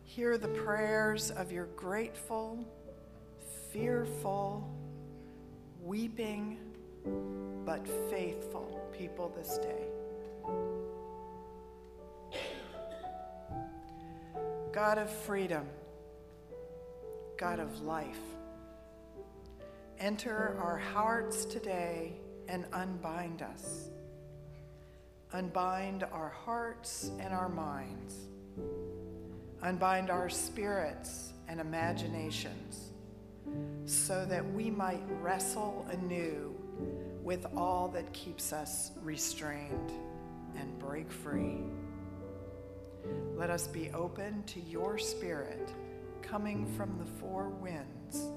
[0.03, 2.67] hear the prayers of your grateful,
[3.71, 4.69] fearful,
[5.81, 6.57] weeping,
[7.63, 9.87] but faithful people this day.
[14.73, 15.65] God of freedom,
[17.37, 18.19] God of life,
[19.97, 22.19] enter our hearts today
[22.49, 23.91] and unbind us.
[25.33, 28.15] Unbind our hearts and our minds.
[29.61, 32.91] Unbind our spirits and imaginations
[33.85, 36.55] so that we might wrestle anew
[37.23, 39.91] with all that keeps us restrained
[40.57, 41.63] and break free.
[43.35, 45.69] Let us be open to your spirit
[46.21, 48.29] coming from the four winds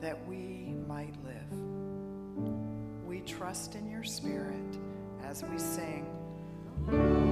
[0.00, 1.58] that we might live.
[3.06, 4.78] We trust in your spirit
[5.30, 7.29] as we sing.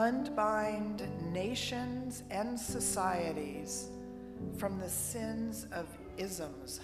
[0.00, 3.90] Unbind nations and societies
[4.56, 5.86] from the sins of
[6.16, 6.80] isms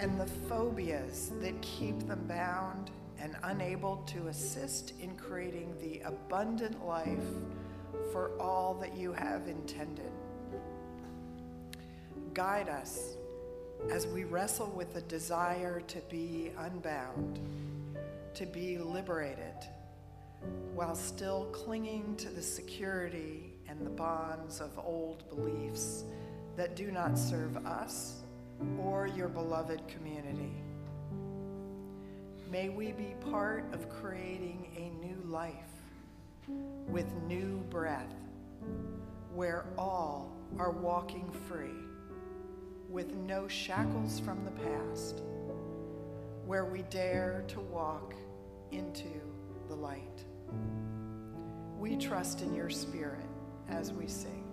[0.00, 2.90] and the phobias that keep them bound
[3.20, 7.30] and unable to assist in creating the abundant life
[8.10, 10.10] for all that you have intended.
[12.34, 13.14] Guide us
[13.88, 17.38] as we wrestle with the desire to be unbound,
[18.34, 19.54] to be liberated
[20.74, 26.04] while still clinging to the security and the bonds of old beliefs
[26.56, 28.22] that do not serve us
[28.78, 30.52] or your beloved community.
[32.50, 35.54] May we be part of creating a new life
[36.88, 38.12] with new breath,
[39.34, 41.86] where all are walking free,
[42.88, 45.22] with no shackles from the past,
[46.44, 48.14] where we dare to walk
[48.72, 49.08] into
[49.68, 50.09] the light.
[51.80, 53.24] We trust in your spirit
[53.70, 54.44] as we sing.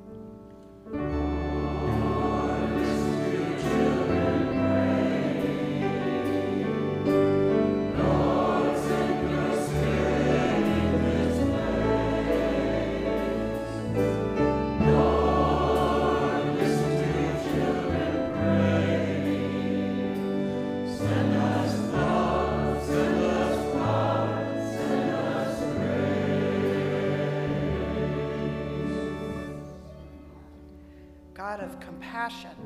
[32.17, 32.57] Compassion,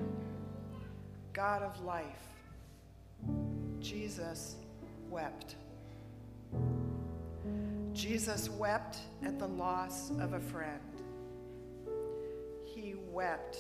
[1.34, 2.06] God of life.
[3.82, 4.56] Jesus
[5.10, 5.56] wept.
[7.92, 10.80] Jesus wept at the loss of a friend.
[12.64, 13.58] He wept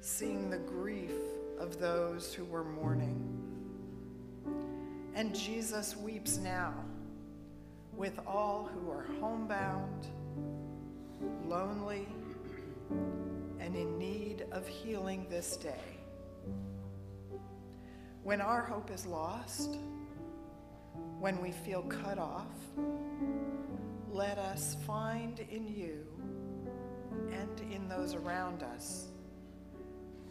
[0.00, 1.16] seeing the grief
[1.58, 3.20] of those who were mourning.
[5.16, 6.74] And Jesus weeps now
[7.92, 10.06] with all who are homebound,
[11.44, 12.06] lonely,
[13.60, 15.98] and in need of healing this day.
[18.22, 19.78] When our hope is lost,
[21.18, 22.46] when we feel cut off,
[24.10, 26.06] let us find in you
[27.32, 29.08] and in those around us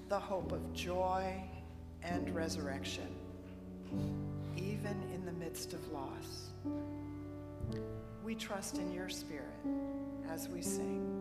[0.09, 1.43] the hope of joy
[2.01, 3.13] and resurrection,
[4.55, 6.51] even in the midst of loss.
[8.23, 9.55] We trust in your spirit
[10.29, 11.16] as we sing.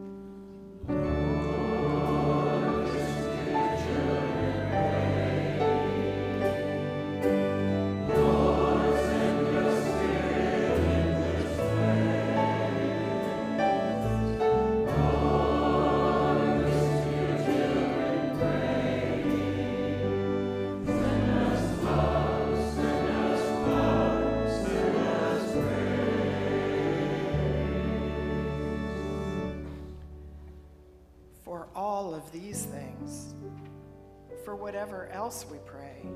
[32.73, 33.35] Things,
[34.45, 36.07] for whatever else we pray,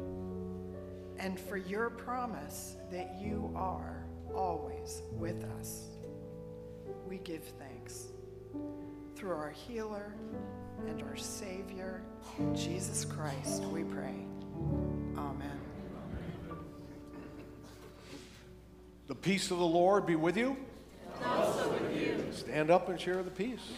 [1.18, 5.88] and for your promise that you are always with us.
[7.06, 8.06] We give thanks.
[9.16, 10.14] Through our healer
[10.86, 12.02] and our Savior,
[12.54, 14.14] Jesus Christ, we pray.
[15.16, 15.60] Amen.
[19.08, 20.56] The peace of the Lord be with you.
[21.16, 22.24] And also with you.
[22.32, 23.72] Stand up and share the peace.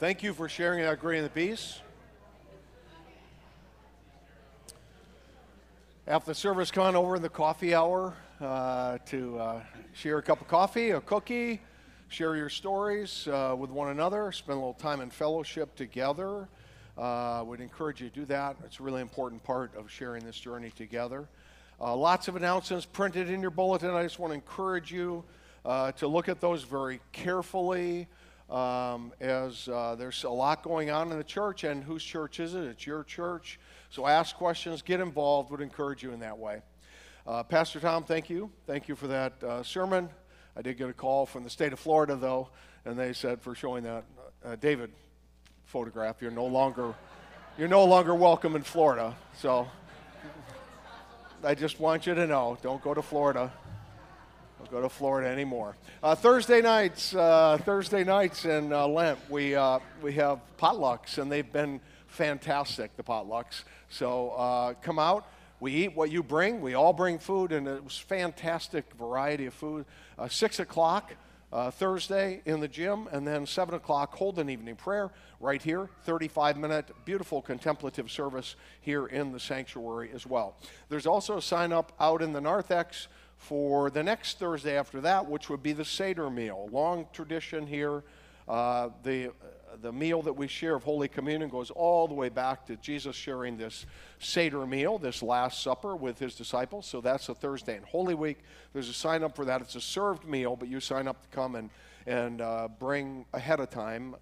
[0.00, 1.78] Thank you for sharing that grain of peace.
[6.08, 9.60] After the service, come over in the coffee hour uh, to uh,
[9.92, 11.60] share a cup of coffee, a cookie,
[12.08, 16.48] share your stories uh, with one another, spend a little time in fellowship together.
[16.98, 18.56] Uh, would encourage you to do that.
[18.64, 21.28] It's a really important part of sharing this journey together.
[21.80, 23.90] Uh, lots of announcements printed in your bulletin.
[23.90, 25.22] I just want to encourage you
[25.64, 28.08] uh, to look at those very carefully
[28.50, 31.64] um, as uh, there's a lot going on in the church.
[31.64, 32.64] And whose church is it?
[32.64, 33.58] It's your church.
[33.90, 36.62] So ask questions, get involved, would encourage you in that way.
[37.26, 38.50] Uh, Pastor Tom, thank you.
[38.66, 40.08] Thank you for that uh, sermon.
[40.56, 42.48] I did get a call from the state of Florida, though,
[42.84, 44.04] and they said for showing that
[44.44, 44.90] uh, David
[45.64, 46.94] photograph, you're no longer
[47.58, 49.16] you're no longer welcome in Florida.
[49.38, 49.66] So
[51.42, 53.50] I just want you to know, don't go to Florida.
[54.58, 55.76] Don't go to Florida anymore.
[56.02, 61.30] Uh, Thursday nights, uh, Thursday nights in uh, Lent, we uh, we have potlucks, and
[61.30, 62.96] they've been fantastic.
[62.96, 63.64] The potlucks.
[63.88, 65.26] So uh, come out.
[65.60, 66.60] We eat what you bring.
[66.60, 69.86] We all bring food, and it was fantastic variety of food.
[70.18, 71.12] Uh, six o'clock
[71.52, 75.88] uh, Thursday in the gym, and then 7 o'clock, Holden evening prayer right here.
[76.04, 80.56] 35 minute, beautiful contemplative service here in the sanctuary as well.
[80.88, 85.28] There's also a sign up out in the narthex for the next Thursday after that,
[85.28, 86.68] which would be the Seder meal.
[86.72, 88.02] Long tradition here.
[88.48, 89.32] Uh, the
[89.82, 93.14] the meal that we share of Holy Communion goes all the way back to Jesus
[93.14, 93.86] sharing this
[94.18, 96.86] Seder meal, this Last Supper with his disciples.
[96.86, 98.38] So that's a Thursday in Holy Week.
[98.72, 99.60] There's a sign up for that.
[99.60, 101.70] It's a served meal, but you sign up to come and,
[102.06, 104.16] and uh, bring ahead of time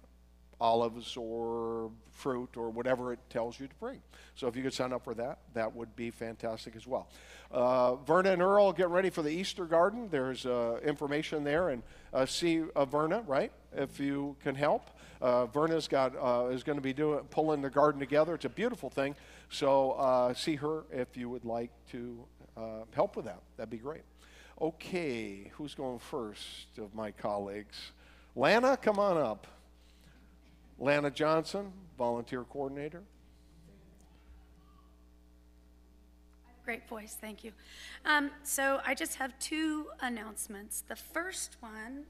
[0.59, 4.01] olives or fruit or whatever it tells you to bring.
[4.35, 7.09] So if you could sign up for that, that would be fantastic as well.
[7.51, 10.07] Uh, Verna and Earl get ready for the Easter garden.
[10.09, 11.83] There's uh, information there, and
[12.13, 13.51] uh, see uh, Verna, right?
[13.73, 14.89] If you can help.
[15.21, 18.35] Uh, Verna's got uh, is going to be doing pulling the garden together.
[18.35, 19.15] It's a beautiful thing.
[19.49, 22.25] So see her if you would like to
[22.93, 23.41] help with that.
[23.57, 24.01] That'd be great.
[24.61, 27.91] Okay, who's going first of my colleagues?
[28.35, 29.47] Lana, come on up.
[30.79, 33.03] Lana Johnson, volunteer coordinator.
[36.65, 37.51] Great voice, thank you.
[38.05, 40.83] Um, so I just have two announcements.
[40.87, 42.05] The first one,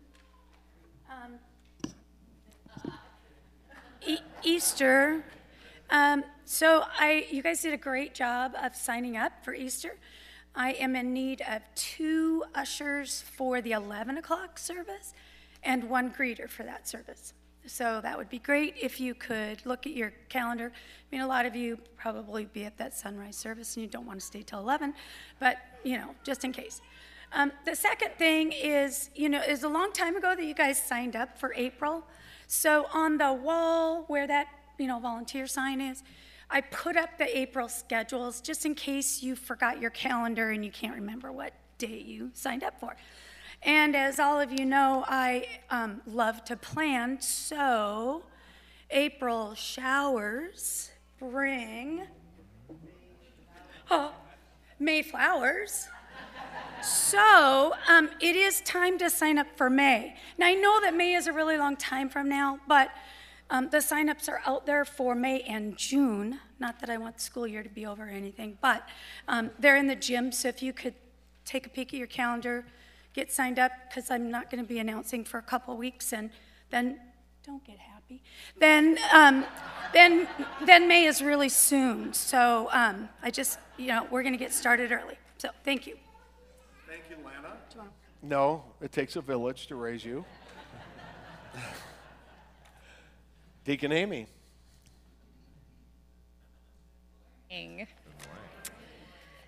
[1.09, 2.93] um,
[4.05, 5.25] e- Easter.
[5.89, 9.97] Um, so I, you guys did a great job of signing up for Easter.
[10.55, 15.13] I am in need of two ushers for the 11 o'clock service
[15.63, 17.33] and one greeter for that service.
[17.67, 20.71] So that would be great if you could look at your calendar.
[20.73, 24.05] I mean, a lot of you probably be at that sunrise service and you don't
[24.05, 24.93] want to stay till 11,
[25.39, 26.81] but you know, just in case.
[27.33, 30.81] Um, the second thing is, you know, is a long time ago that you guys
[30.81, 32.05] signed up for April.
[32.47, 34.47] So on the wall where that,
[34.77, 36.03] you know, volunteer sign is,
[36.49, 40.71] I put up the April schedules just in case you forgot your calendar and you
[40.71, 42.95] can't remember what date you signed up for.
[43.65, 48.21] And as all of you know, I um, love to plan, so
[48.91, 52.03] April showers bring
[53.89, 54.13] oh,
[54.77, 55.87] May flowers.
[56.83, 60.15] So um, it is time to sign up for May.
[60.37, 62.91] Now, I know that May is a really long time from now, but
[63.49, 66.39] um, the signups are out there for May and June.
[66.59, 68.87] Not that I want the school year to be over or anything, but
[69.27, 70.31] um, they're in the gym.
[70.31, 70.93] So if you could
[71.45, 72.63] take a peek at your calendar,
[73.15, 76.29] get signed up, because I'm not going to be announcing for a couple weeks, and
[76.69, 76.99] then
[77.45, 78.21] don't get happy.
[78.59, 79.45] Then, um,
[79.93, 80.27] then,
[80.65, 82.13] then May is really soon.
[82.13, 85.17] So um, I just, you know, we're going to get started early.
[85.37, 85.95] So thank you.
[86.87, 87.55] Thank you, Lana.
[88.21, 90.25] No, it takes a village to raise you.
[93.63, 94.27] Deacon Amy.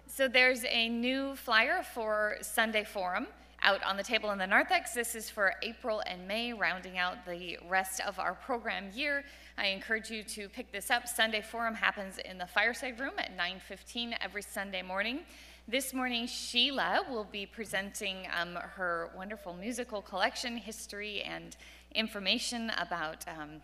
[0.07, 3.27] So there's a new flyer for Sunday Forum
[3.67, 4.93] out on the table in the narthex.
[4.93, 9.25] This is for April and May, rounding out the rest of our program year.
[9.57, 11.05] I encourage you to pick this up.
[11.05, 15.19] Sunday Forum happens in the fireside room at 9:15 every Sunday morning.
[15.67, 21.57] This morning, Sheila will be presenting um, her wonderful musical collection, history, and
[21.93, 23.25] information about.
[23.27, 23.61] Um,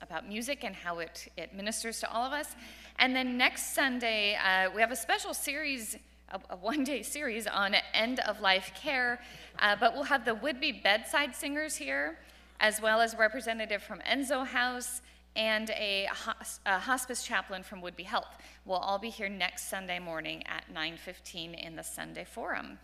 [0.00, 2.56] about music and how it, it ministers to all of us.
[2.98, 5.96] And then next Sunday, uh, we have a special series,
[6.30, 9.20] a, a one day series on end of life care,
[9.58, 12.18] uh, but we'll have the Whidbey bedside singers here,
[12.60, 15.02] as well as a representative from Enso House
[15.36, 16.08] and a,
[16.66, 18.38] a hospice chaplain from WhidbeyHealth.
[18.64, 22.78] We'll all be here next Sunday morning at 9:15 in the Sunday Forum.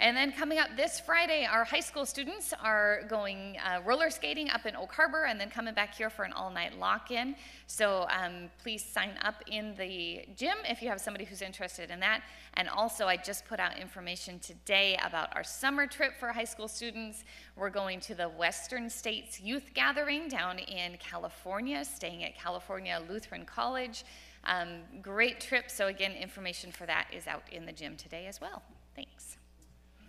[0.00, 4.48] And then coming up this Friday, our high school students are going uh, roller skating
[4.48, 7.34] up in Oak Harbor and then coming back here for an all night lock in.
[7.66, 11.98] So um, please sign up in the gym if you have somebody who's interested in
[11.98, 12.22] that.
[12.54, 16.68] And also, I just put out information today about our summer trip for high school
[16.68, 17.24] students.
[17.56, 23.44] We're going to the Western States Youth Gathering down in California, staying at California Lutheran
[23.44, 24.04] College.
[24.44, 25.72] Um, great trip.
[25.72, 28.62] So, again, information for that is out in the gym today as well.
[28.94, 29.37] Thanks.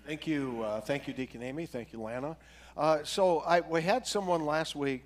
[0.10, 1.68] Thank you, uh, thank you, Deacon Amy.
[1.68, 2.36] Thank you, Lana.
[2.76, 5.04] Uh, so I, we had someone last week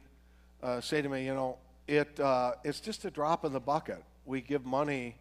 [0.64, 1.58] uh, say to me, you know,
[1.90, 4.02] it, uh, it's just a drop in the bucket.
[4.26, 5.18] We give money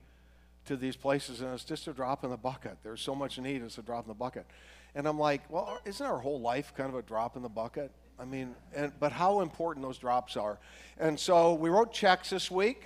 [0.66, 2.76] to these places, and it's just a drop in the bucket.
[2.84, 4.46] There's so much need, it's a drop in the bucket.
[4.94, 7.90] And I'm like, well, isn't our whole life kind of a drop in the bucket?
[8.20, 10.60] I mean, and, but how important those drops are.
[11.00, 12.84] And so we wrote checks this week,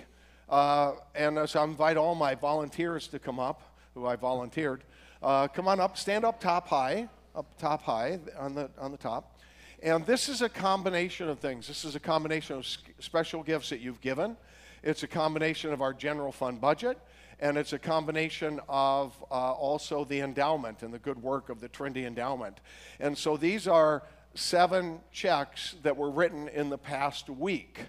[0.49, 3.61] uh, and so I invite all my volunteers to come up,
[3.93, 4.83] who I volunteered.
[5.21, 8.97] Uh, come on up, stand up top high, up top high on the, on the
[8.97, 9.39] top.
[9.81, 11.67] And this is a combination of things.
[11.67, 12.67] This is a combination of
[12.99, 14.37] special gifts that you've given.
[14.83, 16.99] It's a combination of our general fund budget,
[17.39, 21.67] and it's a combination of uh, also the endowment and the good work of the
[21.67, 22.59] Trinity Endowment.
[22.99, 24.03] And so these are
[24.35, 27.79] seven checks that were written in the past week.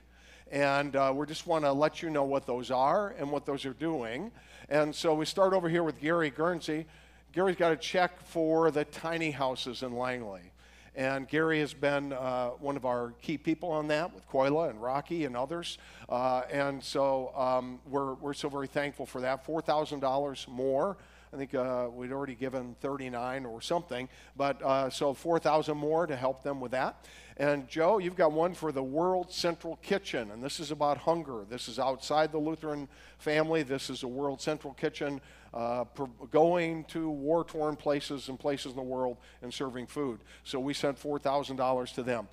[0.50, 3.66] And uh, we just want to let you know what those are and what those
[3.66, 4.30] are doing.
[4.70, 6.86] And so we start over here with Gary Guernsey.
[7.32, 10.50] Gary's got a check for the tiny houses in Langley.
[10.96, 14.82] And Gary has been uh, one of our key people on that with Koila and
[14.82, 15.76] Rocky and others.
[16.08, 19.46] Uh, and so um, we're, we're so very thankful for that.
[19.46, 20.96] $4,000 more.
[21.32, 26.16] I think uh, we'd already given 39 or something, but uh, so 4,000 more to
[26.16, 27.04] help them with that.
[27.36, 31.44] And Joe, you've got one for the World Central Kitchen, and this is about hunger.
[31.48, 33.62] This is outside the Lutheran family.
[33.62, 35.20] This is a World Central Kitchen
[35.54, 35.84] uh,
[36.30, 40.20] going to war torn places and places in the world and serving food.
[40.44, 42.28] So we sent $4,000 to them.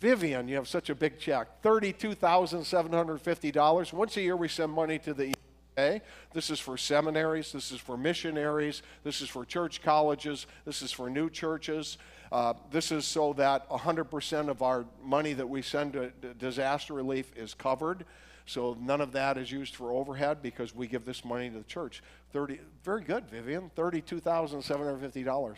[0.00, 3.92] Vivian, you have such a big check $32,750.
[3.92, 5.32] Once a year, we send money to the
[5.78, 6.00] EA.
[6.32, 10.92] This is for seminaries, this is for missionaries, this is for church colleges, this is
[10.92, 11.98] for new churches.
[12.32, 17.32] Uh, this is so that 100% of our money that we send to disaster relief
[17.36, 18.04] is covered.
[18.46, 21.64] So none of that is used for overhead because we give this money to the
[21.64, 22.02] church.
[22.32, 25.54] 30, very good, Vivian, $32,750.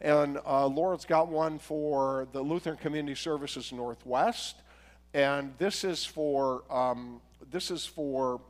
[0.00, 4.56] And uh, Laura's got one for the Lutheran Community Services Northwest.
[5.14, 7.20] And this is for, um,
[7.50, 8.40] this is for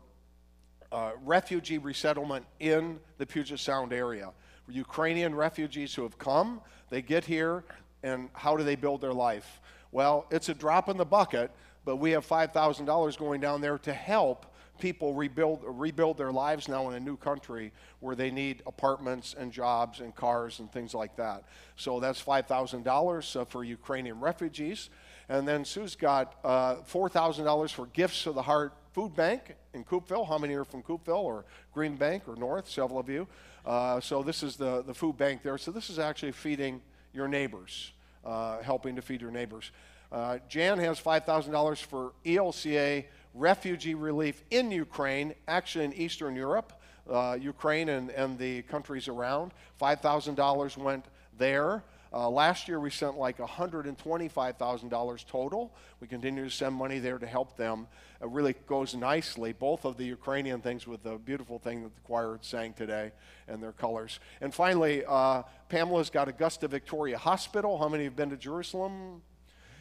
[0.90, 4.30] uh, refugee resettlement in the Puget Sound area.
[4.68, 7.64] Ukrainian refugees who have come, they get here,
[8.02, 9.60] and how do they build their life?
[9.92, 11.50] Well, it's a drop in the bucket,
[11.84, 14.46] but we have $5,000 going down there to help
[14.78, 19.52] people rebuild, rebuild their lives now in a new country where they need apartments and
[19.52, 21.44] jobs and cars and things like that.
[21.76, 24.90] So that's $5,000 uh, for Ukrainian refugees.
[25.28, 30.26] And then Sue's got uh, $4,000 for Gifts of the Heart Food Bank in Coupeville.
[30.26, 32.68] How many are from Coupeville or Green Bank or North?
[32.68, 33.26] Several of you.
[33.64, 35.56] Uh, so this is the, the food bank there.
[35.56, 36.82] So this is actually feeding
[37.14, 37.92] your neighbors,
[38.24, 39.70] uh, helping to feed your neighbors.
[40.14, 43.04] Uh, Jan has $5,000 for ELCA
[43.34, 46.72] refugee relief in Ukraine, actually in Eastern Europe,
[47.10, 49.50] uh, Ukraine and, and the countries around.
[49.82, 51.06] $5,000 went
[51.36, 51.82] there.
[52.12, 55.74] Uh, last year we sent like $125,000 total.
[55.98, 57.88] We continue to send money there to help them.
[58.22, 62.00] It really goes nicely, both of the Ukrainian things with the beautiful thing that the
[62.02, 63.10] choir sang today
[63.48, 64.20] and their colors.
[64.40, 67.78] And finally, uh, Pamela's got Augusta Victoria Hospital.
[67.78, 69.22] How many have been to Jerusalem?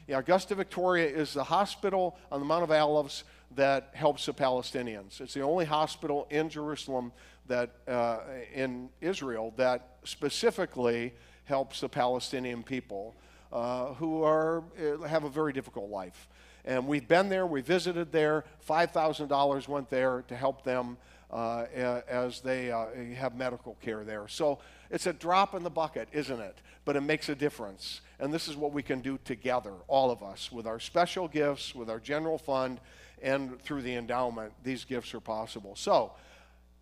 [0.05, 3.23] Yeah, Augusta Victoria is the hospital on the Mount of Olives
[3.55, 5.21] that helps the Palestinians.
[5.21, 7.13] It's the only hospital in Jerusalem
[7.47, 8.19] that, uh,
[8.53, 11.13] in Israel, that specifically
[11.45, 13.15] helps the Palestinian people
[13.53, 16.27] uh, who are, uh, have a very difficult life.
[16.65, 20.97] And we've been there, we visited there, $5,000 went there to help them
[21.33, 21.65] uh,
[22.07, 24.27] as they uh, have medical care there.
[24.27, 24.59] So
[24.91, 26.55] it's a drop in the bucket, isn't it?
[26.85, 28.01] But it makes a difference.
[28.19, 31.73] And this is what we can do together, all of us, with our special gifts,
[31.73, 32.79] with our general fund,
[33.21, 34.53] and through the endowment.
[34.63, 35.75] These gifts are possible.
[35.75, 36.11] So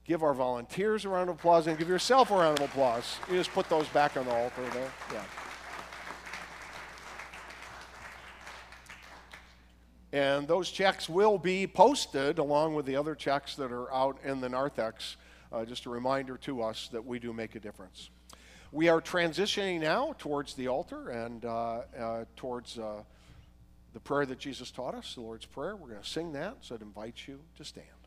[0.05, 3.17] give our volunteers a round of applause and give yourself a round of applause.
[3.29, 4.91] You just put those back on the altar there.
[5.13, 5.23] Yeah.
[10.13, 14.41] And those checks will be posted along with the other checks that are out in
[14.41, 15.15] the narthex.
[15.51, 18.09] Uh, just a reminder to us that we do make a difference.
[18.73, 23.03] We are transitioning now towards the altar and uh, uh, towards uh,
[23.93, 25.75] the prayer that Jesus taught us, the Lord's Prayer.
[25.75, 28.00] We're going to sing that, so I'd invite you to stand.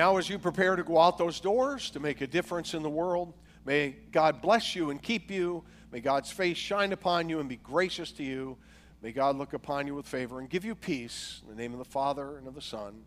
[0.00, 2.88] Now, as you prepare to go out those doors to make a difference in the
[2.88, 3.34] world,
[3.66, 5.62] may God bless you and keep you.
[5.92, 8.56] May God's face shine upon you and be gracious to you.
[9.02, 11.42] May God look upon you with favor and give you peace.
[11.42, 13.02] In the name of the Father, and of the Son,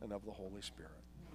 [0.00, 0.92] and of the Holy Spirit.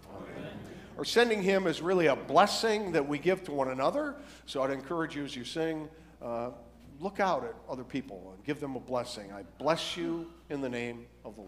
[0.10, 0.50] Amen.
[0.98, 4.16] Or sending him is really a blessing that we give to one another.
[4.48, 5.88] So I'd encourage you as you sing,
[6.20, 6.50] uh,
[7.00, 9.32] look out at other people and give them a blessing.
[9.32, 11.44] I bless you in the name of the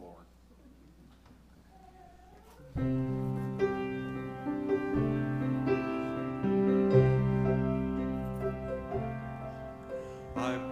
[2.76, 3.37] Lord.
[10.38, 10.67] I